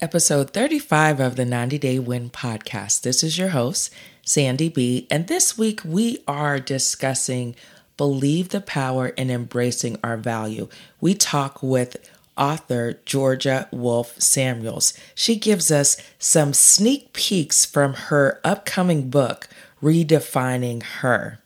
[0.00, 3.02] episode 35 of the 90 Day Win podcast.
[3.02, 3.92] This is your host,
[4.24, 7.54] Sandy B, and this week we are discussing
[7.98, 10.68] Believe the Power in Embracing Our Value.
[11.02, 11.98] We talk with
[12.38, 14.94] author Georgia Wolf Samuels.
[15.14, 19.48] She gives us some sneak peeks from her upcoming book,
[19.82, 21.40] Redefining Her.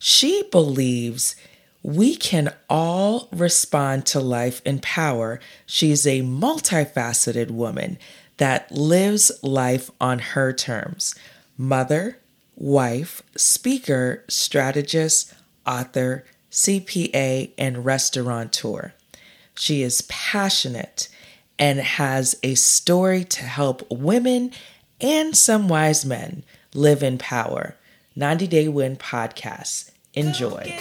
[0.00, 1.36] She believes
[1.84, 5.38] we can all respond to life in power.
[5.66, 7.98] She's a multifaceted woman
[8.38, 11.14] that lives life on her terms
[11.58, 12.18] mother,
[12.56, 15.34] wife, speaker, strategist,
[15.66, 18.94] author, CPA, and restaurateur.
[19.54, 21.08] She is passionate
[21.58, 24.52] and has a story to help women
[25.02, 27.76] and some wise men live in power.
[28.16, 29.90] 90 Day Win Podcast.
[30.14, 30.80] Enjoy.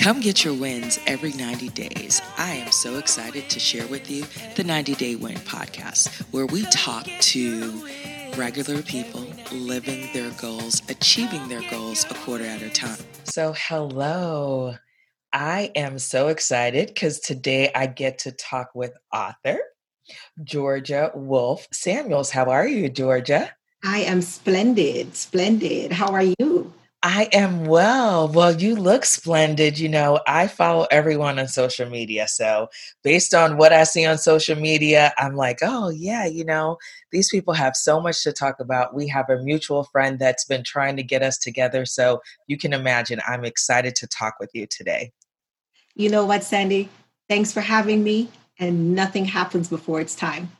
[0.00, 2.22] Come get your wins every 90 days.
[2.38, 4.24] I am so excited to share with you
[4.56, 7.86] the 90 Day Win podcast, where we talk to
[8.34, 12.96] regular people living their goals, achieving their goals a quarter at a time.
[13.24, 14.76] So, hello.
[15.34, 19.58] I am so excited because today I get to talk with author
[20.42, 22.30] Georgia Wolf Samuels.
[22.30, 23.50] How are you, Georgia?
[23.84, 25.92] I am splendid, splendid.
[25.92, 26.72] How are you?
[27.02, 28.28] I am well.
[28.28, 29.78] Well, you look splendid.
[29.78, 32.28] You know, I follow everyone on social media.
[32.28, 32.68] So,
[33.02, 36.76] based on what I see on social media, I'm like, oh, yeah, you know,
[37.10, 38.94] these people have so much to talk about.
[38.94, 41.86] We have a mutual friend that's been trying to get us together.
[41.86, 45.12] So, you can imagine I'm excited to talk with you today.
[45.94, 46.90] You know what, Sandy?
[47.30, 48.28] Thanks for having me.
[48.58, 50.50] And nothing happens before it's time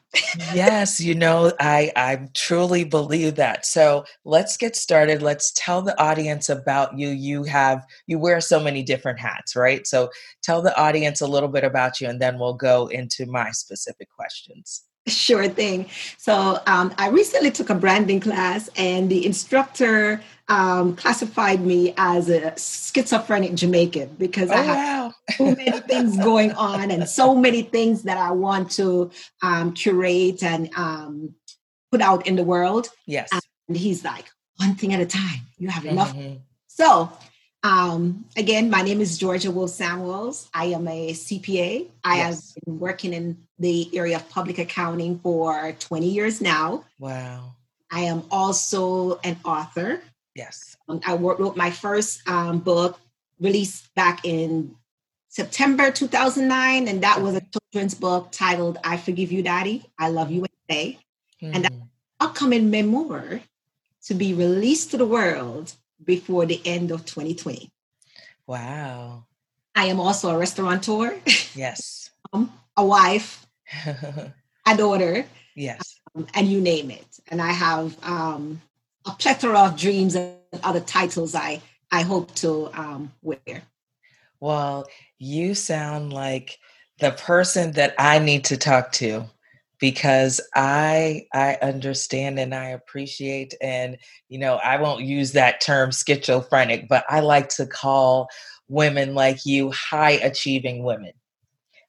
[0.52, 3.64] yes, you know, I I truly believe that.
[3.64, 5.22] So let's get started.
[5.22, 7.08] Let's tell the audience about you.
[7.08, 9.86] You have you wear so many different hats, right?
[9.86, 10.10] So
[10.42, 14.08] tell the audience a little bit about you, and then we'll go into my specific
[14.10, 14.82] questions.
[15.10, 15.88] Sure thing.
[16.16, 22.28] So um, I recently took a branding class, and the instructor um, classified me as
[22.28, 25.14] a schizophrenic Jamaican because oh, I have wow.
[25.36, 29.10] so many things going on and so many things that I want to
[29.42, 31.34] um, curate and um,
[31.90, 32.88] put out in the world.
[33.06, 33.28] Yes.
[33.68, 34.26] And he's like,
[34.56, 35.40] one thing at a time.
[35.56, 36.14] You have enough.
[36.14, 36.38] Mm-hmm.
[36.66, 37.12] So
[37.62, 40.48] um, again, my name is Georgia Wolf Samuels.
[40.54, 41.88] I am a CPA.
[42.04, 42.54] I yes.
[42.54, 46.84] have been working in the area of public accounting for 20 years now.
[46.98, 47.56] Wow.
[47.90, 50.00] I am also an author.
[50.34, 50.76] Yes.
[50.88, 52.98] Um, I wrote my first um, book
[53.40, 54.74] released back in
[55.28, 59.84] September 2009, and that was a children's book titled I Forgive You, Daddy.
[59.98, 60.98] I Love You Day.
[61.42, 61.54] Mm.
[61.54, 61.80] And that hmm.
[62.20, 63.40] upcoming memoir
[64.04, 65.74] to be released to the world
[66.04, 67.70] before the end of 2020.
[68.46, 69.26] Wow.
[69.74, 71.18] I am also a restaurateur.
[71.54, 72.10] Yes.
[72.32, 73.46] um, a wife,
[73.86, 75.24] a daughter.
[75.54, 76.00] Yes.
[76.14, 77.06] Um, and you name it.
[77.28, 78.60] And I have um,
[79.06, 81.60] a plethora of dreams and other titles I,
[81.90, 83.62] I hope to um, wear.
[84.40, 84.86] Well,
[85.18, 86.58] you sound like
[86.98, 89.24] the person that I need to talk to
[89.80, 93.96] because I I understand and I appreciate and
[94.28, 98.28] you know I won't use that term schizophrenic but I like to call
[98.68, 101.12] women like you high achieving women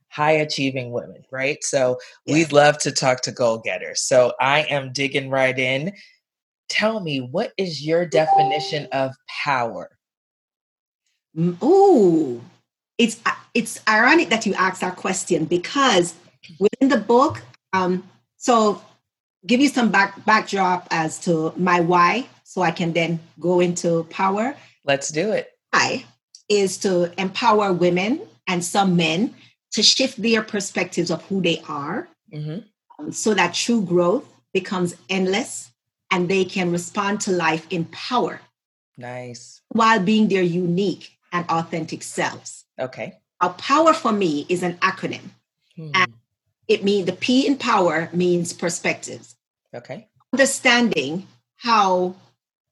[0.10, 1.64] high achieving women right?
[1.64, 2.34] So yeah.
[2.34, 4.02] we'd love to talk to goal getters.
[4.02, 5.94] So I am digging right in.
[6.70, 9.14] Tell me what is your definition of
[9.44, 9.90] power?
[11.38, 12.42] Mm, ooh,
[12.98, 16.14] it's uh, it's ironic that you asked that question because
[16.60, 17.42] within the book
[17.74, 18.82] um, so
[19.46, 24.04] give you some back backdrop as to my why, so I can then go into
[24.06, 24.56] power.
[24.86, 25.52] Let's do it.
[25.74, 26.06] I
[26.50, 29.34] is to empower women and some men
[29.72, 32.60] to shift their perspectives of who they are, mm-hmm.
[33.00, 35.72] um, so that true growth becomes endless,
[36.12, 38.42] and they can respond to life in power.
[38.98, 39.62] Nice.
[39.70, 42.66] While being their unique and authentic selves.
[42.80, 43.18] Okay.
[43.40, 45.30] A power for me is an acronym.
[45.76, 45.92] Hmm.
[45.94, 46.14] And
[46.74, 49.36] it means the P in power means perspectives.
[49.76, 50.08] Okay.
[50.34, 51.28] Understanding
[51.58, 52.16] how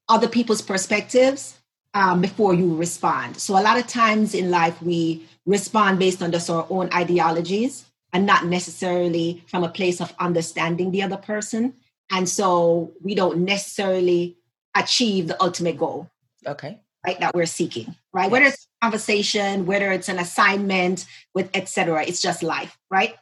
[0.08, 1.58] other people's perspectives
[1.94, 3.38] um, before you respond.
[3.38, 7.86] So a lot of times in life we respond based on just our own ideologies
[8.14, 11.74] and not necessarily from a place of understanding the other person.
[12.12, 14.38] And so we don't necessarily
[14.76, 16.10] achieve the ultimate goal.
[16.46, 16.80] Okay.
[17.06, 18.24] Right, that we're seeking, right?
[18.24, 18.32] Yes.
[18.32, 22.04] Whether it's conversation, whether it's an assignment with etc.
[22.04, 23.16] It's just life, right?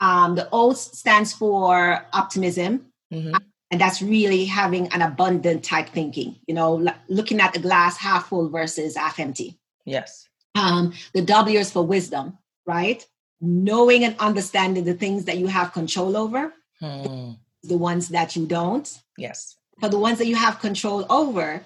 [0.00, 2.86] Um, the O stands for optimism.
[3.12, 3.36] Mm-hmm.
[3.70, 7.98] And that's really having an abundant type thinking, you know, l- looking at the glass
[7.98, 9.58] half full versus half empty.
[9.84, 10.26] Yes.
[10.54, 13.06] Um, the W is for wisdom, right?
[13.40, 17.34] knowing and understanding the things that you have control over, Hmm.
[17.62, 19.00] the ones that you don't.
[19.16, 19.54] Yes.
[19.78, 21.62] For the ones that you have control over,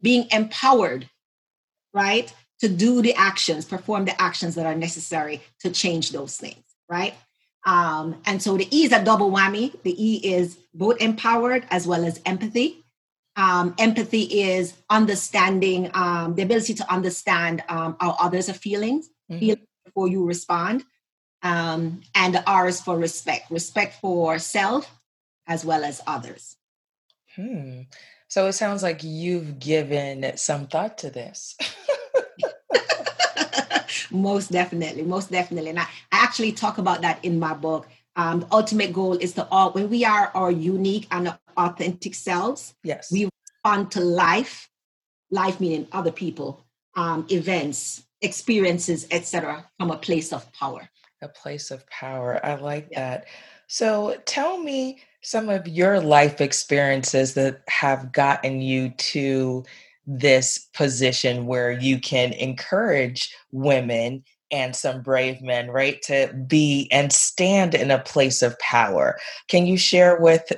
[0.00, 1.10] being empowered,
[1.92, 6.62] right, to do the actions, perform the actions that are necessary to change those things,
[6.88, 7.14] right?
[7.66, 9.80] Um, and so the E is a double whammy.
[9.82, 12.84] The E is both empowered as well as empathy.
[13.34, 19.40] Um, empathy is understanding, um, the ability to understand um, how others are feeling, Mhm.
[19.40, 20.84] feel before you respond.
[21.42, 24.90] Um, and the R is for respect, respect for self
[25.46, 26.56] as well as others.
[27.34, 27.82] Hmm.
[28.28, 31.56] So it sounds like you've given some thought to this.
[34.10, 35.70] most definitely, most definitely.
[35.70, 37.88] And I, I actually talk about that in my book.
[38.16, 42.74] Um, the ultimate goal is to all when we are our unique and authentic selves,
[42.82, 43.10] yes.
[43.12, 43.28] we
[43.64, 44.70] respond to life,
[45.30, 46.64] life meaning other people,
[46.96, 50.88] um, events, experiences, etc., from a place of power.
[51.22, 52.40] a place of power.
[52.44, 53.00] I like Yeah.
[53.10, 53.26] that.
[53.68, 59.64] So tell me some of your life experiences that have gotten you to
[60.06, 64.22] this position where you can encourage women
[64.52, 69.18] and some brave men, right, to be and stand in a place of power.
[69.48, 70.52] Can you share with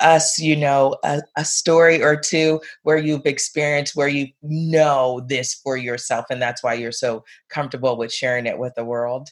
[0.00, 5.54] us, you know, a, a story or two where you've experienced where you know this
[5.54, 9.28] for yourself and that's why you're so comfortable with sharing it with the world?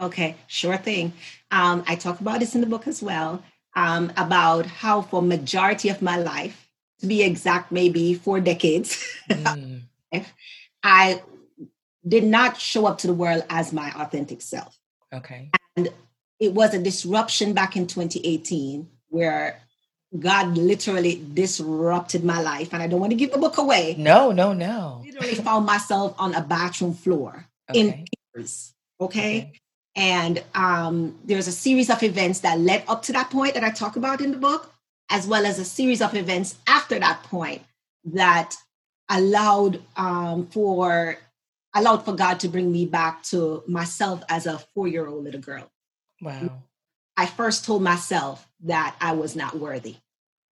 [0.00, 1.12] Okay, sure thing.
[1.50, 3.42] Um, I talk about this in the book as well
[3.76, 6.63] um, about how, for majority of my life,
[7.04, 9.82] to be exact, maybe four decades, Mm,
[10.82, 11.22] I
[12.06, 14.78] did not show up to the world as my authentic self.
[15.12, 15.50] okay.
[15.76, 15.88] And
[16.40, 19.60] it was a disruption back in 2018 where
[20.18, 23.96] God literally disrupted my life, and I don't want to give the book away.
[23.98, 25.02] No, no, no.
[25.04, 28.04] Literally found myself on a bathroom floor in Okay.
[28.34, 28.74] tears.
[29.00, 29.52] okay.
[29.96, 33.70] And um, there's a series of events that led up to that point that I
[33.70, 34.73] talk about in the book,
[35.10, 37.62] as well as a series of events after that point
[38.04, 38.56] that
[39.08, 41.18] allowed um, for
[41.74, 45.68] allowed for God to bring me back to myself as a four-year-old little girl.
[46.22, 46.62] Wow.
[47.16, 49.96] I first told myself that I was not worthy.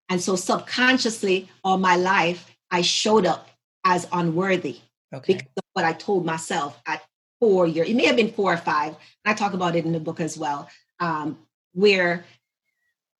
[0.07, 3.49] And so subconsciously all my life, I showed up
[3.85, 4.79] as unworthy
[5.13, 5.33] Okay.
[5.33, 7.03] because of what I told myself at
[7.39, 7.89] four years.
[7.89, 8.95] It may have been four or five.
[9.25, 10.69] I talk about it in the book as well,
[10.99, 11.37] um,
[11.73, 12.25] where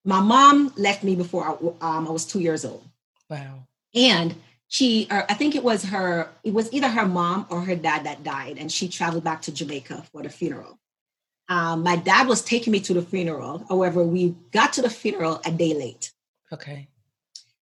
[0.06, 1.52] my mom left me before I,
[1.98, 2.84] um, I was two years old,
[3.30, 3.68] Wow.
[3.94, 4.36] and
[4.68, 8.06] she, or I think it was her, it was either her mom or her dad
[8.06, 10.80] that died, and she traveled back to Jamaica for the funeral.
[11.50, 13.66] Um, my dad was taking me to the funeral.
[13.68, 16.12] However, we got to the funeral a day late.
[16.54, 16.88] Okay.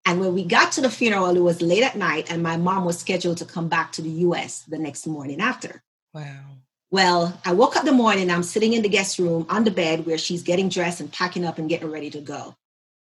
[0.05, 2.85] And when we got to the funeral, it was late at night, and my mom
[2.85, 5.83] was scheduled to come back to the US the next morning after.
[6.13, 6.41] Wow.
[6.91, 10.07] Well, I woke up the morning, I'm sitting in the guest room on the bed
[10.07, 12.57] where she's getting dressed and packing up and getting ready to go.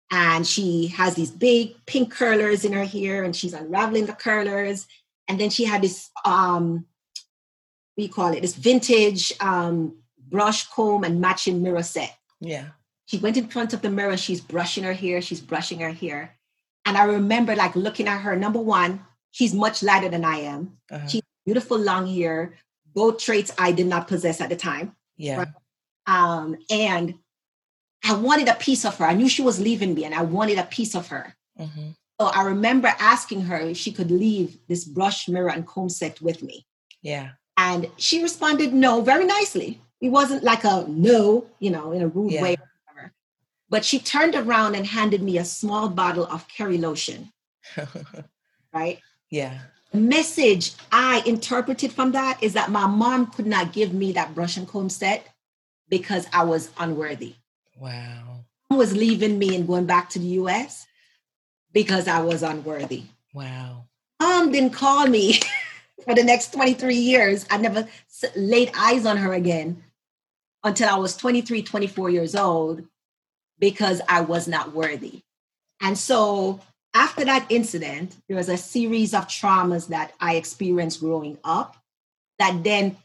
[0.09, 4.87] And she has these big pink curlers in her hair, and she's unraveling the curlers.
[5.27, 6.85] And then she had this, um,
[7.95, 9.97] what do you call it, this vintage um,
[10.29, 12.15] brush comb and matching mirror set.
[12.39, 12.67] Yeah.
[13.05, 16.37] She went in front of the mirror, she's brushing her hair, she's brushing her hair.
[16.85, 18.35] And I remember like looking at her.
[18.35, 20.77] Number one, she's much lighter than I am.
[20.91, 21.07] Uh-huh.
[21.07, 22.53] She- Beautiful long hair,
[22.93, 24.95] both traits I did not possess at the time.
[25.17, 25.45] yeah.
[26.05, 27.15] Um, and
[28.03, 29.05] I wanted a piece of her.
[29.05, 31.33] I knew she was leaving me, and I wanted a piece of her.
[31.57, 35.89] hmm So I remember asking her if she could leave this brush, mirror, and comb
[35.89, 36.65] set with me.
[37.01, 37.31] Yeah.
[37.57, 39.79] And she responded no very nicely.
[40.01, 42.43] It wasn't like a no, you know, in a rude Yeah.
[42.43, 43.13] way or.
[43.69, 47.31] But she turned around and handed me a small bottle of Keri lotion,
[48.73, 48.99] right?
[49.31, 49.59] yeah.
[49.93, 54.33] The message I interpreted from that is that my mom could not give me that
[54.33, 55.27] brush and comb set
[55.87, 57.35] because I was unworthy.
[57.79, 58.45] Wow.
[58.71, 60.87] Mom was leaving me and going back to the US
[61.73, 63.03] because I was unworthy.
[63.35, 63.85] Wow.
[64.19, 65.39] Mom didn't call me
[66.03, 67.45] for the next 23 years.
[67.51, 67.87] I never
[68.35, 69.83] laid eyes on her again
[70.63, 72.83] until I was 23, 24 years old
[73.59, 75.21] because I was not worthy.
[75.81, 76.61] And so
[76.93, 81.77] after that incident, there was a series of traumas that I experienced growing up
[82.39, 82.97] that then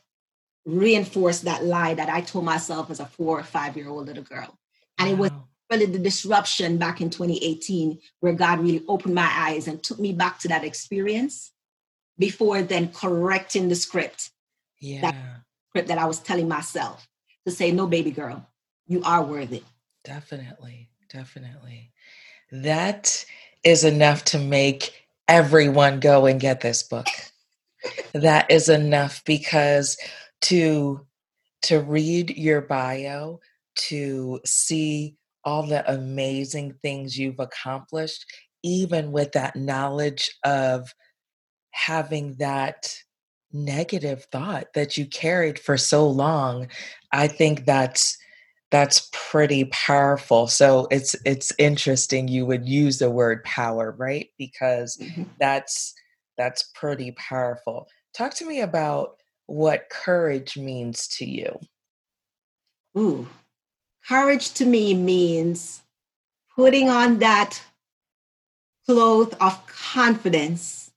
[0.67, 4.23] reinforced that lie that I told myself as a four or five year old little
[4.23, 4.59] girl.
[4.99, 5.31] And it was
[5.71, 10.13] really the disruption back in 2018 where God really opened my eyes and took me
[10.13, 11.53] back to that experience
[12.19, 14.31] before then correcting the script,
[14.81, 15.01] Yeah.
[15.03, 15.15] That
[15.71, 17.09] script that I was telling myself
[17.47, 18.47] to say, no, baby girl,
[18.87, 19.63] you are worthy.
[20.05, 20.89] Definitely.
[21.11, 21.93] Definitely.
[22.51, 23.25] That
[23.65, 24.93] is enough to make
[25.27, 27.07] everyone go and get this book.
[28.13, 29.97] that is enough because
[30.43, 31.05] to
[31.63, 33.41] to read your bio,
[33.75, 38.25] to see all the amazing things you've accomplished,
[38.63, 40.93] even with that knowledge of
[41.71, 42.95] having that
[43.53, 46.69] negative thought that you carried for so long
[47.13, 48.18] i think that's
[48.71, 50.47] that's pretty powerful.
[50.47, 54.29] So it's it's interesting you would use the word power right?
[54.39, 55.25] Because mm-hmm.
[55.39, 55.95] that's
[56.37, 57.89] that's pretty powerful.
[58.15, 61.59] Talk to me about what courage means to you.
[62.97, 63.29] Ooh.
[64.07, 65.83] Courage to me means
[66.55, 67.61] putting on that
[68.87, 70.91] cloth of confidence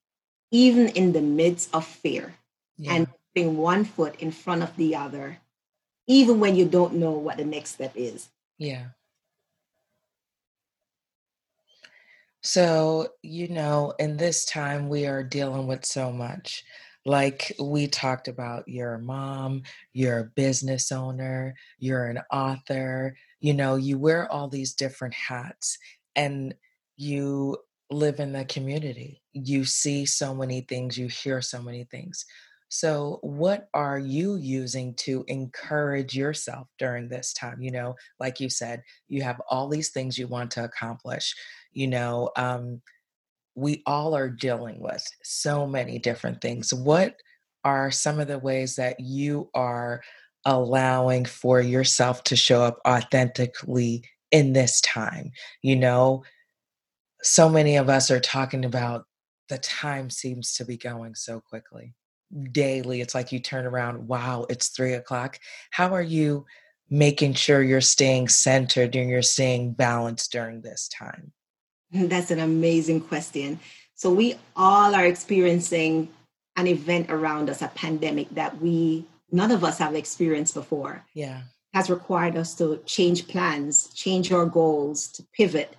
[0.52, 2.34] even in the midst of fear
[2.78, 2.94] yeah.
[2.94, 5.38] and putting one foot in front of the other,
[6.08, 8.30] even when you don't know what the next step is.
[8.58, 8.88] Yeah.
[12.42, 16.64] So, you know, in this time, we are dealing with so much.
[17.06, 23.54] Like we talked about, you're a mom, you're a business owner, you're an author, you
[23.54, 25.78] know, you wear all these different hats
[26.16, 26.54] and
[26.98, 27.58] you
[27.90, 29.22] live in the community.
[29.34, 32.26] You see so many things, you hear so many things.
[32.74, 37.62] So, what are you using to encourage yourself during this time?
[37.62, 41.36] You know, like you said, you have all these things you want to accomplish.
[41.74, 42.82] You know, um,
[43.56, 46.74] we all are dealing with so many different things.
[46.74, 47.18] What
[47.66, 50.02] are some of the ways that you are
[50.46, 55.32] allowing for yourself to show up authentically in this time?
[55.62, 56.24] You know,
[57.22, 59.08] so many of us are talking about
[59.50, 61.96] the time seems to be going so quickly
[62.52, 65.40] daily it's like you turn around wow it's three o'clock.
[65.72, 66.46] How are you
[66.90, 71.32] making sure you're staying centered and you're staying balanced during this time?
[71.92, 73.60] That's an amazing question.
[73.96, 76.10] So we all are experiencing
[76.58, 81.06] an event around us a pandemic that we none of us have experienced before.
[81.14, 81.42] Yeah.
[81.74, 85.76] Has required us to change plans change our goals to pivot.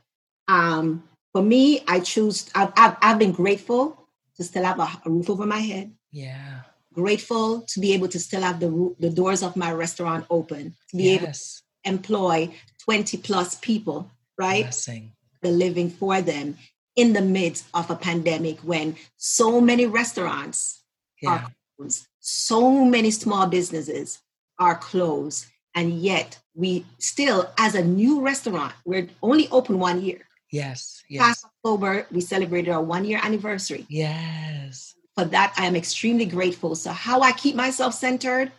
[0.49, 4.07] Um, for me i choose I've, I've, I've been grateful
[4.37, 6.61] to still have a, a roof over my head yeah.
[6.93, 10.97] Grateful to be able to still have the, the doors of my restaurant open, to
[10.97, 11.23] be yes.
[11.23, 12.55] able to employ
[12.85, 14.65] 20 plus people, right?
[14.65, 15.13] Blessing.
[15.41, 16.59] The living for them
[16.95, 20.83] in the midst of a pandemic when so many restaurants
[21.23, 21.31] yeah.
[21.31, 21.47] are
[21.79, 24.21] closed, so many small businesses
[24.59, 30.21] are closed, and yet we still, as a new restaurant, we're only open one year.
[30.51, 31.03] Yes.
[31.09, 31.23] Yes.
[31.23, 33.87] Past October, we celebrated our one year anniversary.
[33.89, 36.75] Yes for that i am extremely grateful.
[36.75, 38.53] So how i keep myself centered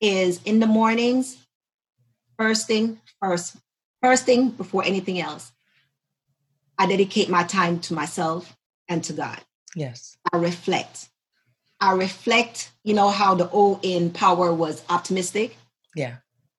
[0.00, 1.38] is in the mornings
[2.38, 3.56] first thing first
[4.02, 5.52] first thing before anything else
[6.78, 8.56] i dedicate my time to myself
[8.88, 9.40] and to god.
[9.74, 10.16] Yes.
[10.32, 11.08] I reflect.
[11.80, 15.56] I reflect you know how the o in power was optimistic.
[15.94, 16.16] Yeah.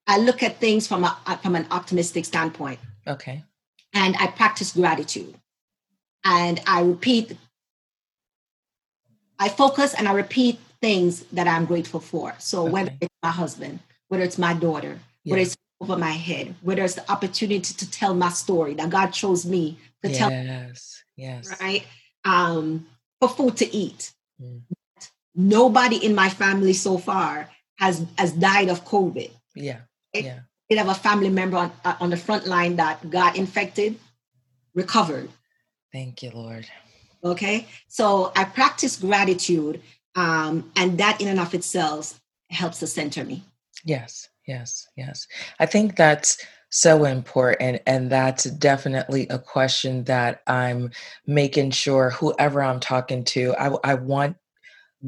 [0.07, 2.79] I look at things from a from an optimistic standpoint.
[3.07, 3.43] Okay.
[3.93, 5.35] And i practice gratitude.
[6.23, 7.37] And i repeat
[9.39, 12.35] I focus and I repeat things that I'm grateful for.
[12.39, 12.71] So okay.
[12.71, 15.31] whether it's my husband, whether it's my daughter, yeah.
[15.31, 19.07] whether it's over my head, whether it's the opportunity to tell my story that God
[19.07, 20.17] chose me to yes.
[20.17, 20.31] tell.
[20.31, 21.61] Yes, yes.
[21.61, 21.85] Right?
[22.23, 22.87] Um,
[23.19, 24.11] for food to eat.
[24.41, 24.61] Mm.
[25.35, 29.31] Nobody in my family so far has has died of COVID.
[29.53, 29.79] Yeah,
[30.13, 30.39] yeah.
[30.69, 33.99] We have a family member on, uh, on the front line that got infected,
[34.73, 35.29] recovered.
[35.91, 36.67] Thank you, Lord.
[37.25, 39.81] Okay, so I practice gratitude,
[40.15, 43.43] um, and that in and of itself helps to center me.
[43.83, 45.27] Yes, yes, yes.
[45.59, 46.37] I think that's
[46.69, 47.81] so important.
[47.87, 50.91] And that's definitely a question that I'm
[51.25, 54.35] making sure whoever I'm talking to, I, I want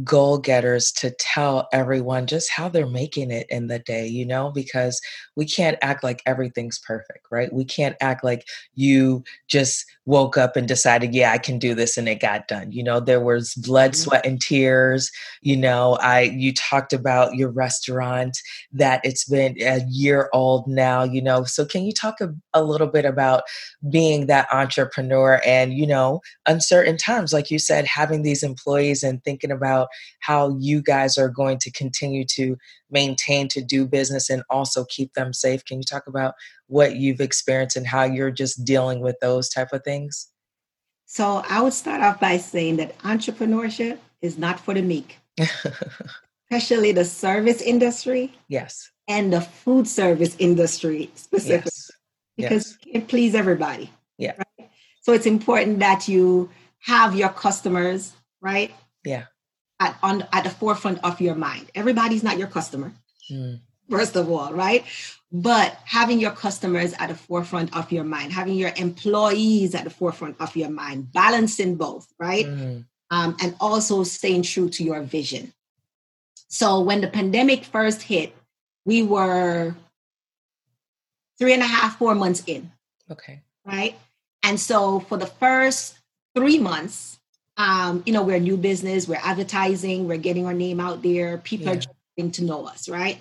[0.03, 4.51] goal getters to tell everyone just how they're making it in the day, you know,
[4.51, 5.01] because
[5.37, 7.53] we can't act like everything's perfect, right?
[7.53, 11.95] We can't act like you just woke up and decided, yeah, I can do this
[11.95, 12.71] and it got done.
[12.71, 14.01] You know, there was blood, mm-hmm.
[14.01, 15.11] sweat, and tears.
[15.43, 18.39] You know, I you talked about your restaurant
[18.71, 21.43] that it's been a year old now, you know.
[21.43, 23.43] So can you talk a, a little bit about
[23.91, 29.23] being that entrepreneur and, you know, uncertain times, like you said, having these employees and
[29.23, 29.89] thinking about
[30.19, 32.57] how you guys are going to continue to
[32.89, 35.65] maintain to do business and also keep them safe.
[35.65, 36.35] Can you talk about
[36.67, 40.27] what you've experienced and how you're just dealing with those type of things?
[41.05, 45.17] So I would start off by saying that entrepreneurship is not for the meek.
[46.51, 48.33] Especially the service industry.
[48.47, 48.89] Yes.
[49.07, 51.71] And the food service industry specifically.
[51.73, 51.91] Yes.
[52.35, 52.77] Because yes.
[52.85, 53.89] you can't please everybody.
[54.17, 54.33] Yeah.
[54.37, 54.69] Right?
[55.01, 58.73] So it's important that you have your customers, right?
[59.05, 59.25] Yeah
[59.79, 61.69] at on at the forefront of your mind.
[61.75, 62.93] Everybody's not your customer.
[63.31, 63.59] Mm.
[63.89, 64.85] first of all, right?
[65.31, 69.89] But having your customers at the forefront of your mind, having your employees at the
[69.89, 72.45] forefront of your mind, balancing both, right?
[72.45, 72.85] Mm.
[73.11, 75.53] Um, and also staying true to your vision.
[76.49, 78.35] So when the pandemic first hit,
[78.85, 79.75] we were
[81.37, 82.71] three and a half, four months in.
[83.11, 83.41] Okay.
[83.65, 83.97] Right.
[84.43, 85.97] And so for the first
[86.35, 87.19] three months,
[87.57, 91.39] um, you know, we're a new business, we're advertising, we're getting our name out there,
[91.39, 91.73] people yeah.
[91.73, 91.81] are
[92.15, 93.19] getting to know us, right?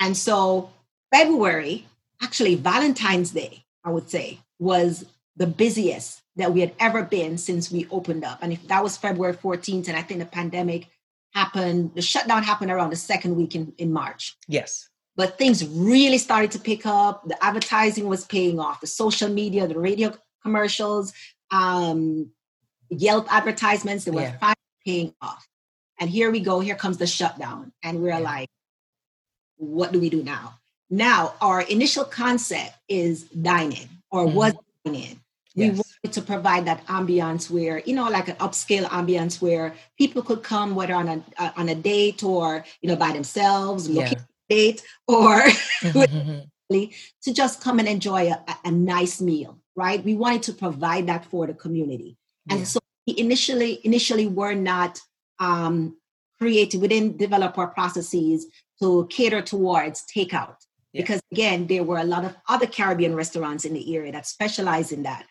[0.00, 0.70] And so
[1.12, 1.86] February,
[2.22, 5.04] actually Valentine's Day, I would say, was
[5.36, 8.38] the busiest that we had ever been since we opened up.
[8.42, 10.88] And if that was February 14th, and I think the pandemic
[11.32, 14.36] happened, the shutdown happened around the second week in, in March.
[14.46, 14.88] Yes.
[15.16, 17.26] But things really started to pick up.
[17.28, 20.12] The advertising was paying off, the social media, the radio
[20.42, 21.12] commercials,
[21.50, 22.30] um,
[22.90, 24.38] Yelp advertisements, they were yeah.
[24.38, 25.46] finally paying off.
[26.00, 27.72] And here we go, here comes the shutdown.
[27.82, 28.18] And we're yeah.
[28.18, 28.48] like,
[29.56, 30.58] what do we do now?
[30.90, 34.36] Now, our initial concept is dining or mm-hmm.
[34.36, 35.20] was dining.
[35.56, 35.76] We yes.
[35.76, 40.42] wanted to provide that ambiance where, you know, like an upscale ambiance where people could
[40.42, 44.56] come, whether on a uh, on a date or you know by themselves, looking yeah.
[44.56, 45.44] date, or
[45.82, 49.60] to just come and enjoy a, a, nice meal.
[49.76, 50.04] Right?
[50.04, 52.16] We wanted to provide that for the community,
[52.50, 52.64] and yeah.
[52.64, 55.00] so we initially initially were not
[55.38, 55.96] um,
[56.38, 56.80] created.
[56.80, 58.46] We didn't develop our processes
[58.80, 60.56] to cater towards takeout.
[60.92, 61.02] Yeah.
[61.02, 64.92] Because again, there were a lot of other Caribbean restaurants in the area that specialize
[64.92, 65.26] in that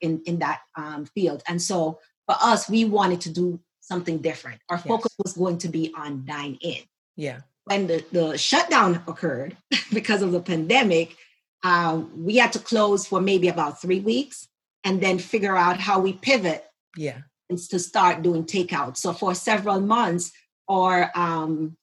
[0.00, 1.42] in in that um, field.
[1.48, 4.60] And so for us, we wanted to do something different.
[4.68, 5.24] Our focus yes.
[5.24, 6.82] was going to be on dine in.
[7.16, 7.40] Yeah.
[7.64, 9.56] When the, the shutdown occurred
[9.92, 11.16] because of the pandemic,
[11.64, 14.48] uh, we had to close for maybe about three weeks
[14.86, 16.64] and then figure out how we pivot.
[16.96, 17.18] Yeah.
[17.70, 18.96] To start doing takeout.
[18.96, 20.32] So for several months,
[20.68, 21.76] our um,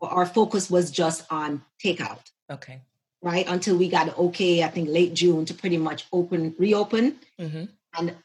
[0.00, 2.30] our focus was just on takeout.
[2.52, 2.82] Okay
[3.22, 3.46] right?
[3.48, 7.16] Until we got okay, I think late June to pretty much open, reopen.
[7.38, 7.64] Mm-hmm.
[7.98, 8.16] And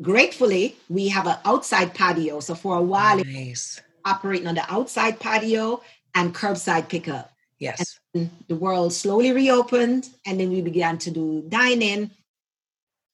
[0.00, 2.40] gratefully, we have an outside patio.
[2.40, 3.80] So for a while, nice.
[4.04, 5.82] operating on the outside patio
[6.14, 7.30] and curbside pickup.
[7.58, 8.00] Yes.
[8.14, 12.10] And the world slowly reopened, and then we began to do dining,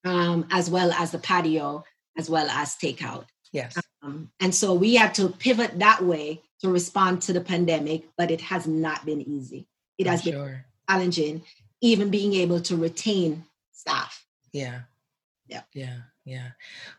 [0.08, 1.84] um, as well as the patio,
[2.16, 3.26] as well as takeout.
[3.52, 3.78] Yes.
[4.02, 8.30] Um, and so we had to pivot that way to respond to the pandemic, but
[8.30, 9.66] it has not been easy.
[9.98, 11.42] It has I'm been sure challenging
[11.80, 14.24] even being able to retain staff.
[14.52, 14.80] Yeah.
[15.46, 15.62] Yeah.
[15.72, 15.96] Yeah.
[16.24, 16.48] Yeah.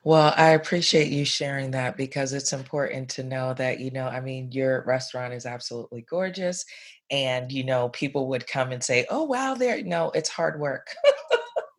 [0.03, 4.21] Well, I appreciate you sharing that because it's important to know that, you know, I
[4.21, 6.65] mean, your restaurant is absolutely gorgeous.
[7.11, 10.87] And, you know, people would come and say, oh, wow, there, no, it's hard work.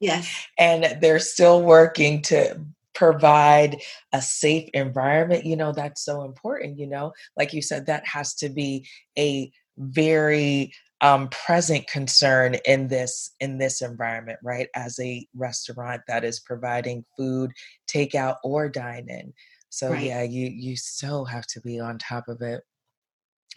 [0.01, 0.47] yes.
[0.59, 2.61] And they're still working to
[2.95, 3.81] provide
[4.13, 5.47] a safe environment.
[5.47, 8.87] You know, that's so important, you know, like you said, that has to be
[9.17, 16.25] a very um, present concern in this in this environment right as a restaurant that
[16.25, 17.53] is providing food
[17.91, 19.33] takeout or dine in
[19.71, 20.03] so right.
[20.03, 22.63] yeah you you so have to be on top of it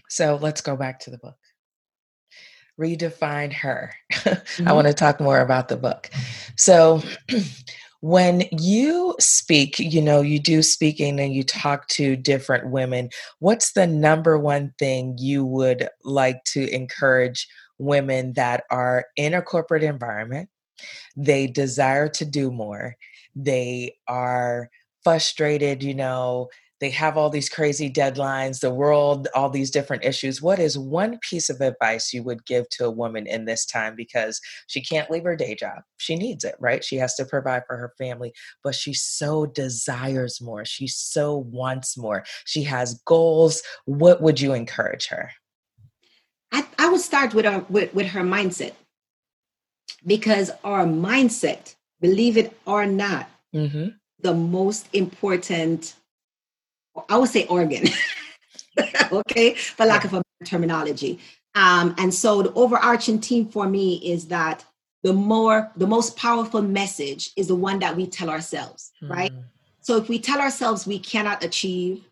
[0.09, 1.35] so let's go back to the book
[2.79, 4.67] redefine her mm-hmm.
[4.67, 6.09] i want to talk more about the book
[6.55, 7.01] so
[8.03, 13.07] when you speak, you know, you do speaking and you talk to different women,
[13.39, 19.41] what's the number one thing you would like to encourage women that are in a
[19.41, 20.49] corporate environment?
[21.15, 22.97] They desire to do more.
[23.37, 24.69] They are
[25.05, 26.49] frustrated, you know,
[26.83, 30.41] they have all these crazy deadlines, the world, all these different issues.
[30.41, 33.95] What is one piece of advice you would give to a woman in this time?
[33.95, 35.83] Because she can't leave her day job.
[35.95, 36.83] She needs it, right?
[36.83, 38.33] She has to provide for her family,
[38.65, 40.65] but she so desires more.
[40.65, 42.25] She so wants more.
[42.43, 43.63] She has goals.
[43.85, 45.31] What would you encourage her?
[46.51, 48.73] I, I would start with, her, with, with her mindset
[50.05, 53.87] because our mindset, believe it or not, mm-hmm.
[54.19, 55.95] the most important
[57.09, 57.87] I would say organ,
[59.11, 61.19] okay, for lack of a terminology.
[61.55, 64.65] Um, and so the overarching theme for me is that
[65.03, 69.09] the more, the most powerful message is the one that we tell ourselves, mm.
[69.09, 69.31] right?
[69.81, 72.07] So if we tell ourselves we cannot achieve,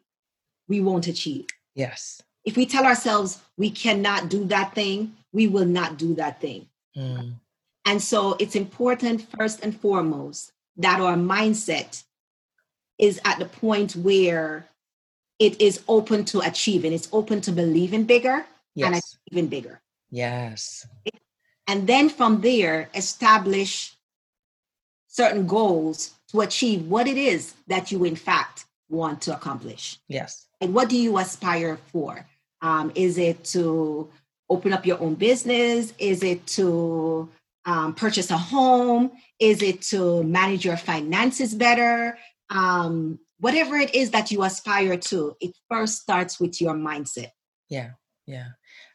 [0.67, 1.47] we won't achieve.
[1.73, 2.21] Yes.
[2.43, 6.67] If we tell ourselves we cannot do that thing, we will not do that thing.
[6.97, 7.35] Mm.
[7.85, 12.03] And so it's important, first and foremost, that our mindset
[12.99, 14.67] is at the point where
[15.41, 18.85] it is open to achieving, it's open to believing bigger yes.
[18.85, 19.81] and achieving bigger.
[20.11, 20.85] Yes.
[21.65, 23.95] And then from there, establish
[25.07, 29.97] certain goals to achieve what it is that you, in fact, want to accomplish.
[30.07, 30.45] Yes.
[30.61, 32.23] And what do you aspire for?
[32.61, 34.09] Um, is it to
[34.47, 35.91] open up your own business?
[35.97, 37.27] Is it to
[37.65, 39.11] um, purchase a home?
[39.39, 42.19] Is it to manage your finances better?
[42.51, 47.31] Um, whatever it is that you aspire to, it first starts with your mindset.
[47.67, 47.91] Yeah,
[48.25, 48.49] yeah.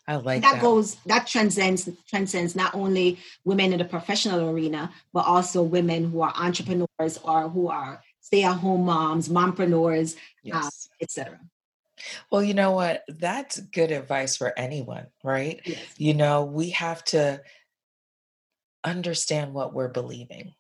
[0.09, 0.62] I like that, that.
[0.62, 6.22] goes that transcends transcends not only women in the professional arena, but also women who
[6.22, 10.88] are entrepreneurs or who are stay-at-home moms, mompreneurs, uh, yes.
[11.00, 11.40] etc.
[12.30, 13.02] Well, you know what?
[13.09, 15.61] That's good advice for anyone, right?
[15.64, 15.78] Yes.
[15.98, 17.40] You know, we have to
[18.85, 20.54] understand what we're believing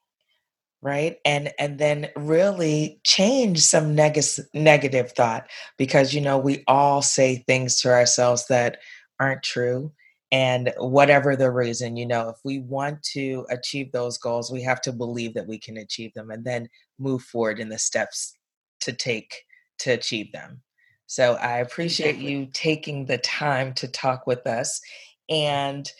[0.86, 4.22] right and and then really change some neg-
[4.54, 8.78] negative thought because you know we all say things to ourselves that
[9.18, 9.92] aren't true
[10.30, 14.80] and whatever the reason you know if we want to achieve those goals we have
[14.80, 16.68] to believe that we can achieve them and then
[17.00, 18.34] move forward in the steps
[18.80, 19.42] to take
[19.80, 20.62] to achieve them
[21.06, 22.32] so i appreciate exactly.
[22.32, 24.80] you taking the time to talk with us
[25.28, 25.90] and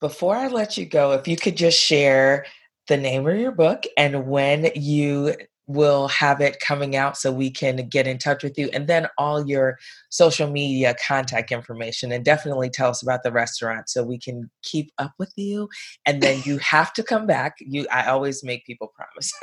[0.00, 2.46] before I let you go, if you could just share
[2.90, 5.36] the name of your book and when you
[5.70, 9.06] will have it coming out so we can get in touch with you and then
[9.18, 9.78] all your
[10.08, 14.90] social media contact information and definitely tell us about the restaurant so we can keep
[14.98, 15.68] up with you.
[16.04, 17.56] And then you have to come back.
[17.60, 19.32] You i always make people promise.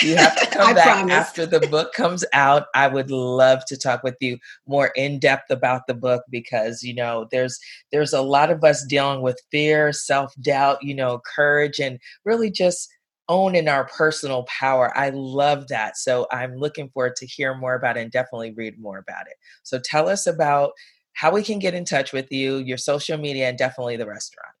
[0.00, 1.14] You have to come back promise.
[1.14, 2.66] after the book comes out.
[2.74, 6.94] I would love to talk with you more in depth about the book because you
[6.94, 7.58] know there's
[7.90, 12.88] there's a lot of us dealing with fear self-doubt you know courage and really just
[13.28, 14.96] own in our personal power.
[14.96, 15.96] I love that.
[15.96, 19.34] So I'm looking forward to hear more about it and definitely read more about it.
[19.62, 20.72] So tell us about
[21.14, 24.54] how we can get in touch with you, your social media, and definitely the restaurant.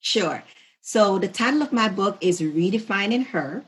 [0.00, 0.42] Sure.
[0.80, 3.64] So the title of my book is Redefining Her,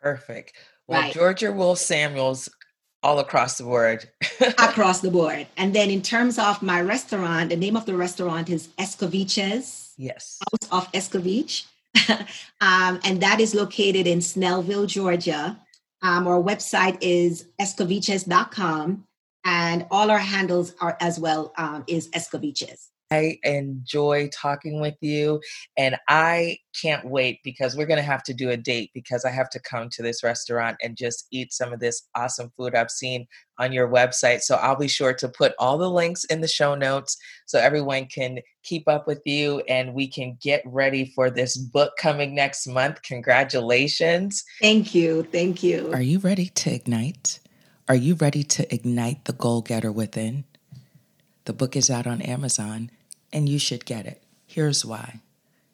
[0.00, 0.52] Perfect.
[0.86, 1.12] Well, right.
[1.12, 2.48] Georgia Wolf Samuels
[3.02, 4.08] all across the board.
[4.58, 5.48] across the board.
[5.56, 9.94] And then in terms of my restaurant, the name of the restaurant is Escoviches.
[9.96, 10.38] Yes.
[10.50, 11.66] House of Escovich.
[12.60, 15.58] um, and that is located in Snellville, Georgia.
[16.02, 19.04] Um, our website is escoviches.com.
[19.44, 22.88] And all our handles are as well um, is Escoviches.
[23.10, 25.40] I enjoy talking with you,
[25.76, 29.30] and I can't wait because we're going to have to do a date because I
[29.30, 32.90] have to come to this restaurant and just eat some of this awesome food I've
[32.90, 33.26] seen
[33.58, 34.42] on your website.
[34.42, 37.16] So I'll be sure to put all the links in the show notes
[37.46, 41.94] so everyone can keep up with you and we can get ready for this book
[41.98, 43.02] coming next month.
[43.02, 44.44] Congratulations.
[44.60, 45.22] Thank you.
[45.24, 45.90] Thank you.
[45.92, 47.40] Are you ready to ignite?
[47.88, 50.44] Are you ready to ignite the goal getter within?
[51.46, 52.90] The book is out on Amazon
[53.32, 54.22] and you should get it.
[54.46, 55.20] Here's why.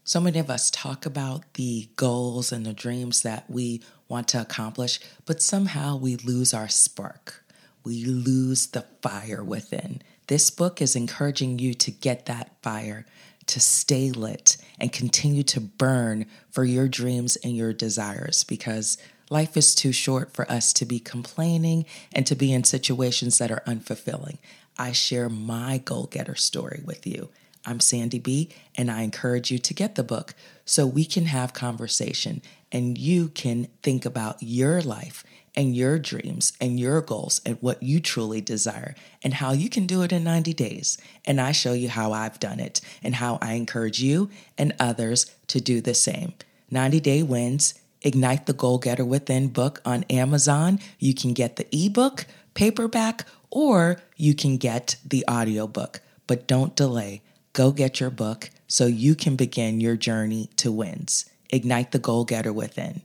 [0.07, 4.41] So many of us talk about the goals and the dreams that we want to
[4.41, 7.43] accomplish, but somehow we lose our spark.
[7.85, 10.03] We lose the fire within.
[10.27, 13.07] This book is encouraging you to get that fire,
[13.47, 18.99] to stay lit, and continue to burn for your dreams and your desires because
[19.31, 23.51] life is too short for us to be complaining and to be in situations that
[23.51, 24.39] are unfulfilling.
[24.79, 27.31] I share my goal getter story with you.
[27.67, 31.55] I'm Sandy B, and I encourage you to get the book so we can have
[31.55, 35.25] conversation and you can think about your life
[35.57, 39.87] and your dreams and your goals and what you truly desire and how you can
[39.87, 40.99] do it in 90 days.
[41.25, 45.35] And I show you how I've done it and how I encourage you and others
[45.47, 46.35] to do the same.
[46.71, 50.81] 90 Day Wins, Ignite the Goal Getter Within book on Amazon.
[50.99, 56.01] You can get the ebook, paperback, or you can get the audiobook.
[56.27, 57.23] But don't delay
[57.55, 61.31] Go get your book so you can begin your journey to wins.
[61.51, 63.03] Ignite the goal getter within.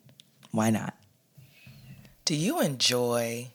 [0.50, 0.96] Why not?
[2.26, 3.52] Do you enjoy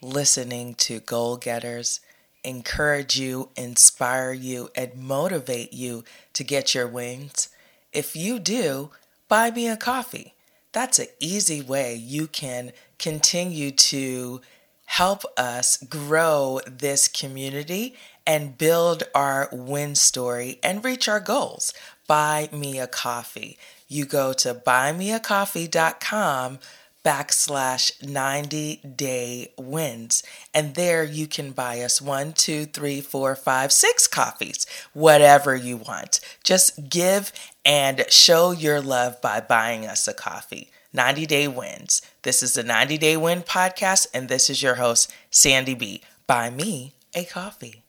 [0.00, 2.00] listening to goal getters
[2.42, 7.50] encourage you, inspire you, and motivate you to get your wins?
[7.92, 8.90] If you do,
[9.28, 10.32] buy me a coffee.
[10.72, 14.40] That's an easy way you can continue to
[14.86, 17.94] help us grow this community
[18.26, 21.72] and build our win story and reach our goals.
[22.06, 23.56] Buy me a coffee.
[23.88, 26.58] You go to buymeacoffee.com
[27.04, 30.22] backslash 90 day wins.
[30.54, 35.76] And there you can buy us one, two, three, four, five, six coffees, whatever you
[35.76, 36.20] want.
[36.44, 37.32] Just give
[37.64, 40.70] and show your love by buying us a coffee.
[40.92, 42.02] 90 Day Wins.
[42.22, 46.02] This is the 90 Day Win podcast, and this is your host, Sandy B.
[46.26, 47.81] Buy me a coffee.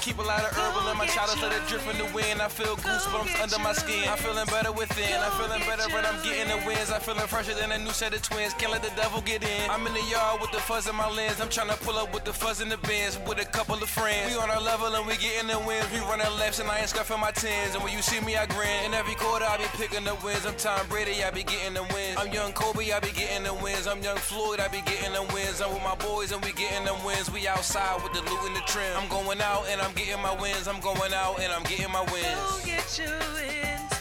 [0.00, 2.40] Keep a lot of herbal in my chalice, let it drip in the wind.
[2.40, 4.08] I feel goosebumps under my skin.
[4.08, 5.12] I'm feeling better within.
[5.20, 6.90] I'm feeling better when I'm getting the wins.
[6.90, 8.54] I'm feeling fresher than a new set of twins.
[8.54, 9.70] Can't let the devil get in.
[9.70, 11.40] I'm in the yard with the fuzz in my lens.
[11.40, 13.88] I'm trying to pull up with the fuzz in the bins with a couple of
[13.88, 14.32] friends.
[14.32, 15.86] We on our level and we getting the wins.
[15.92, 17.74] We running laps and I ain't scuffing my tens.
[17.74, 18.86] And when you see me, I grin.
[18.86, 20.46] In every quarter, I be picking the wins.
[20.46, 22.16] I'm Tom Brady, I be getting the wins.
[22.16, 23.86] I'm young Kobe, I be getting the wins.
[23.86, 25.60] I'm young Floyd, I be getting the wins.
[25.60, 27.30] I'm with my boys and we getting them wins.
[27.30, 28.96] We outside with the loot and the trim.
[28.96, 30.68] I'm going out and I'm getting my wins.
[30.68, 32.26] I'm going out and I'm getting my wins.
[32.26, 33.92] Go get your wins.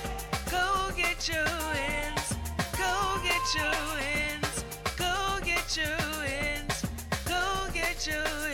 [0.52, 2.36] Go get your wins.
[2.78, 4.66] Go get your wins.
[4.98, 6.86] Go get your wins.
[7.26, 7.42] Go
[7.74, 8.49] get your